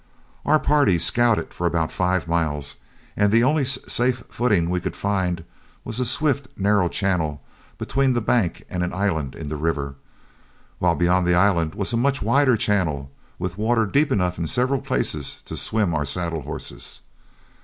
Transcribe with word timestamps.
Our 0.47 0.59
party 0.59 0.97
scouted 0.97 1.53
for 1.53 1.67
about 1.67 1.91
five 1.91 2.27
miles, 2.27 2.77
and 3.15 3.31
the 3.31 3.43
only 3.43 3.65
safe 3.65 4.23
footing 4.29 4.67
we 4.67 4.79
could 4.79 4.95
find 4.95 5.43
was 5.83 5.99
a 5.99 6.05
swift, 6.05 6.47
narrow 6.57 6.89
channel 6.89 7.43
between 7.77 8.13
the 8.13 8.19
bank 8.21 8.63
and 8.67 8.81
an 8.81 8.95
island 8.95 9.35
in 9.35 9.47
the 9.47 9.57
river, 9.57 9.93
while 10.79 10.95
beyond 10.95 11.27
the 11.27 11.35
island 11.35 11.75
was 11.75 11.93
a 11.93 11.97
much 11.97 12.19
wider 12.19 12.57
channel 12.57 13.11
with 13.37 13.59
water 13.59 13.85
deep 13.85 14.11
enough 14.11 14.39
in 14.39 14.47
several 14.47 14.81
places 14.81 15.43
to 15.45 15.55
swim 15.55 15.93
our 15.93 16.05
saddle 16.05 16.41
horses. 16.41 17.01